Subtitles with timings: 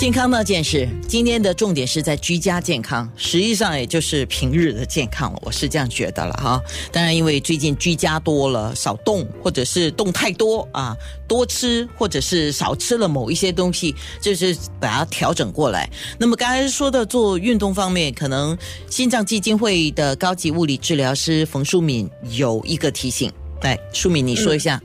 [0.00, 6.58] 健康那件事，今天的重点是在居家健康，实际上也就是平日的健康，我是这样觉得了哈。
[6.90, 10.96] 当然，因为最近居家多了，少动或者是动太多啊，
[11.28, 15.86] 多吃或者是少吃了某一些东西，就是把它调整过来。
[16.18, 18.56] 那么刚才说的做运动方面，可能
[18.88, 23.30] 心脏基金会的高级物理治疗师冯淑敏有一个提醒，
[23.60, 24.80] 来，淑敏你说一下。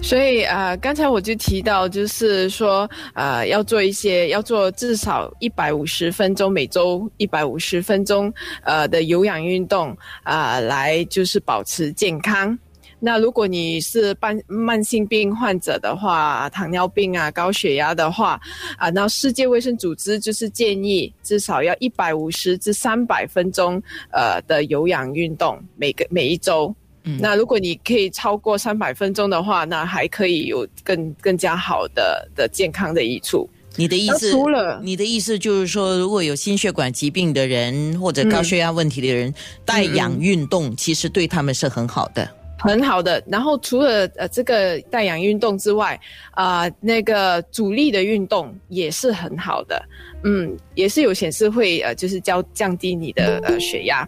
[0.00, 8.32] 所以啊，刚才我就提到，就是说，呃，要做一些，要做至少一百五十分钟，每周一百五十分钟，
[8.64, 12.58] 呃的有氧运动啊，来就是保持健康。
[13.04, 18.40] 那如果你是慢慢性病患者的话，糖尿病啊、高血压的话，
[18.76, 26.74] 啊，那世界卫生组织就是建议至少要一百五十至三百分钟，呃的有氧运动，每个每一周。
[27.18, 33.48] 那如果你可以超过三百分钟的话，那还可以有更更加好的的健康的益处。
[33.76, 34.30] 你的意思？
[34.30, 39.32] 除了你的意思就是说，如果有心血管疾病的人或者高血压问题的人，
[39.64, 42.28] 带氧运动其实对他们是很好的，
[42.58, 43.20] 很好的。
[43.26, 45.98] 然后除了呃这个带氧运动之外，
[46.32, 49.82] 啊那个阻力的运动也是很好的，
[50.22, 54.06] 嗯，也是有显示会呃就是降降低你的呃血压。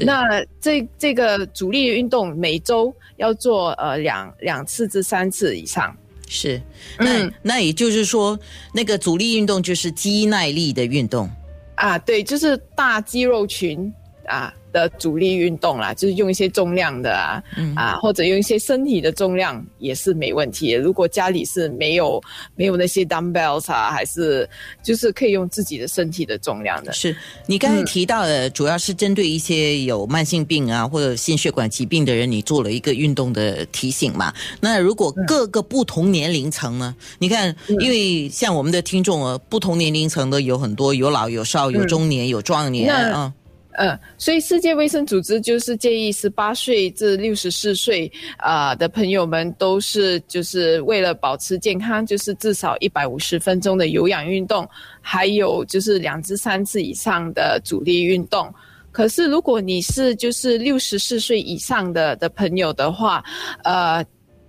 [0.00, 5.96] 那这这个主力运动每周要做呃两两次至三次以上，
[6.28, 6.60] 是，
[6.98, 8.38] 那那也就是说，
[8.72, 11.30] 那个阻力运动就是肌耐力的运动。
[11.74, 13.92] 啊，对，就是大肌肉群
[14.26, 14.52] 啊。
[14.74, 17.42] 的阻力运动啦，就是用一些重量的啊，
[17.76, 20.72] 啊，或者用一些身体的重量也是没问题。
[20.72, 22.20] 如果家里是没有
[22.56, 24.46] 没有那些 dumbbells 啊，还是
[24.82, 26.92] 就是可以用自己的身体的重量的。
[26.92, 34.34] 是你刚才提到的，主要是针对一些有慢性病啊或者心血管疾病的人，你做了一个运动的提醒嘛？
[34.60, 36.96] 那如果各个不同年龄层呢？
[37.20, 43.32] 你看，因为像我们的听众啊，不同年龄层的有很多，有老有少，有中年有壮年啊。
[43.76, 54.68] 嗯，所以世界卫生组织就是建议十八岁至六十四岁啊的朋友们都是就是为了保持健康，就是至少一百五十分钟的有氧运动，
[55.00, 58.52] 还有就是两至三次以上的阻力运动。
[58.92, 63.24] 可是如果你是就是六十四岁以上的的朋友的话，
[63.64, 64.04] 呃，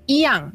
[0.06, 0.54] 一样，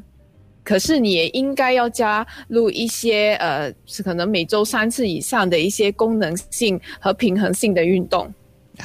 [0.62, 8.32] 可是你也应该要加入一些呃，是可能每周三次以上的一些功能性和平衡性的运动。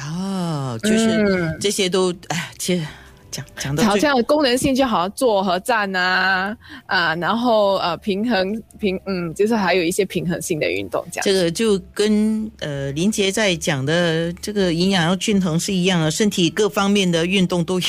[0.00, 2.86] 哦，就是这些都哎，其实
[3.30, 11.24] 讲讲的好像功能性就好像坐和站啊啊，然后呃平衡平嗯，就是还有一些平衡性的运动这样。
[11.24, 17.86] 这个就跟呃林杰在讲的这个营养要均衡是一样的，身体各方面的运动都有。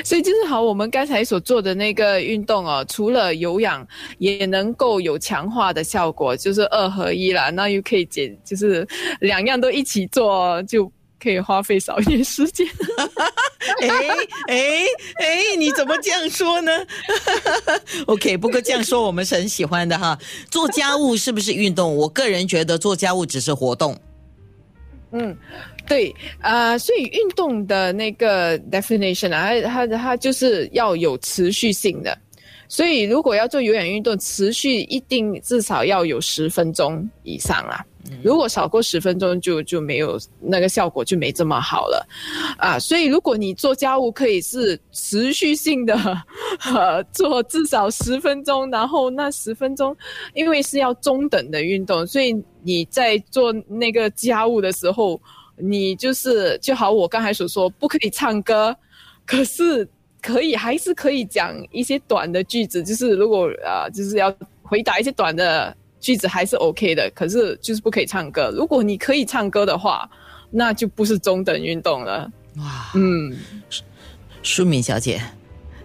[0.04, 3.86] 所以就是好，我们刚才所做的那个运动哦，除了有氧，
[4.18, 7.50] 也能够有强化的效果，就是二合一啦。
[7.50, 8.86] 那又可以减，就是
[9.20, 12.66] 两样都一起做，就可以花费少一点时间。
[13.80, 13.88] 哎
[14.48, 14.84] 哎
[15.16, 16.72] 哎，你怎么这样说呢？
[18.06, 20.18] OK，不过这样说我们是很喜欢的哈。
[20.50, 21.94] 做家务是不是运动？
[21.96, 23.98] 我个人觉得做家务只是活动。
[25.12, 25.36] 嗯。
[25.88, 32.16] 对啊，所以运动的那个 definition 啊，它它它就是要有持续性的。
[32.70, 37.82] 所以如果要做有氧运动，持续一定至少要有十分钟以上啊。
[38.22, 42.06] 如果少过十分钟，就就没有那个效果，就没这么好了
[42.58, 42.78] 啊。
[42.78, 45.94] 所以如果你做家务，可以是持续性的
[46.74, 49.96] 呃 做至少十分钟，然后那十分钟
[50.34, 55.18] 因为是要中等的运动，所以你在做那个家务的时候。
[55.60, 58.76] 你就是就好，我刚才所说不可以唱歌，
[59.26, 59.88] 可是
[60.20, 68.52] 可以还是可以讲一些短的句子，就是如果啊就是要回答一些短的句子还是 OK 的，可是就是不可以唱歌。
[68.56, 70.08] 如果你可以唱歌的话，
[70.50, 72.30] 那就不是中等运动了。
[72.56, 73.36] 哇，嗯，
[74.42, 75.20] 淑敏小姐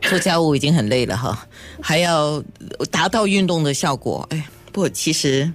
[0.01, 1.47] 做家务已经很累了哈，
[1.81, 2.43] 还要
[2.91, 5.51] 达到运动的效果，哎，不，其实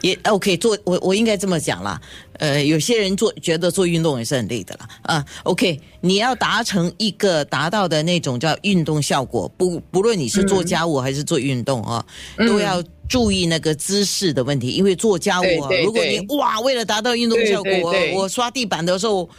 [0.00, 2.00] 也 OK 做，我我应该这么讲啦。
[2.38, 5.24] 呃，有些人做觉得做运动也是很累的啦啊。
[5.44, 12.04] OK，你要达成一个达到的那种叫运动效果，不不论你是做家务还是做运动啊，
[12.38, 14.70] 都要注意那个姿势的问题。
[14.70, 19.30] 因为做家务啊，如果你哇为了达到运动效果，我我刷地板的时候，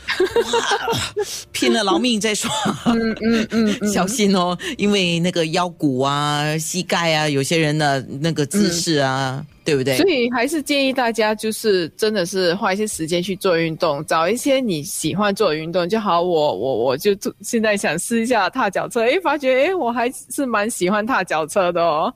[1.51, 2.49] 拼了老命在刷，
[2.85, 9.45] 嗯嗯嗯，小心哦，因为那个腰骨啊、膝盖啊，有些人的那个姿势啊。
[9.65, 9.97] 对不对？
[9.97, 16.21] 所以还是建议大家，就是真的是花一些时间去做运动，找一些你喜欢做的运动就好。
[16.21, 22.13] 我我我就现在想试一下踏脚车，诶，发觉诶，我还是蛮喜欢踏脚车的哦。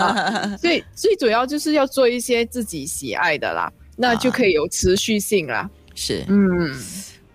[0.60, 5.68] 所以最主要就是要做一些自己喜爱的啦，那就可以有持续性啦。
[5.94, 6.70] 是，嗯。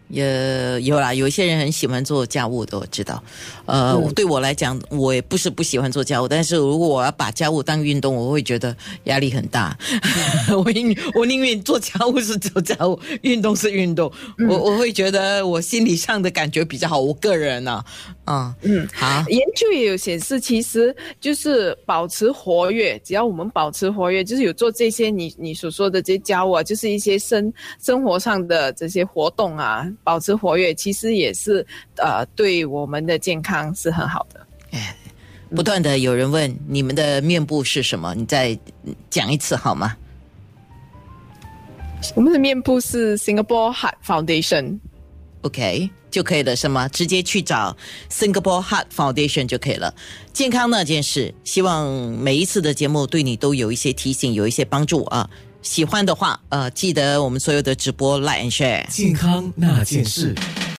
[0.09, 3.21] 也有啦，有一些人很喜欢做家务的，我知道。
[3.65, 8.75] 呃，对我来讲，我也不是不喜欢做家务，但是如果我要把家务当运动，我会觉得
[9.05, 9.77] 压力很大。
[10.63, 14.11] 我宁我宁愿做家务是做家务，运动是运动。
[14.47, 16.99] 我我会觉得我心理上的感觉比较好。
[16.99, 17.83] 我个人呢，
[18.23, 19.25] 啊，嗯，好。
[19.27, 27.51] 研究也有显示，其实就是保持活跃，只要我们保持活跃，就是有做这些你你所说的这些家务啊，就是一些生
[27.83, 29.85] 生活上的这些活动啊。
[30.03, 31.65] 保持活跃，其实也是
[31.97, 34.47] 呃，对我们的健康是很好的。
[34.71, 34.95] 哎，
[35.55, 38.57] 不断的有人问你们的面部是什么，你再
[39.09, 39.95] 讲一次好吗？
[42.15, 46.87] 我们的面部是 Singapore Heart Foundation，OK 就可以了，是吗？
[46.87, 47.75] 直接去找
[48.09, 49.93] Singapore Heart Foundation 就可以了。
[50.31, 55.29] 健康那件事，希望每一次的节目对你都有一些提醒，有一些帮助啊。
[55.61, 58.85] 喜欢的话，呃，记得我们所有的直播 like and share。
[58.89, 60.33] 健康那件事。